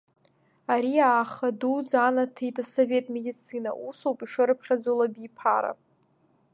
Ари 0.73 0.93
ааха 1.09 1.49
дуӡӡа 1.59 1.99
анаҭеит 2.07 2.55
Асовет 2.63 3.05
медицина, 3.15 3.71
усоуп 3.87 4.19
ишырыԥхьаӡо 4.23 4.91
лабиԥара… 4.99 5.71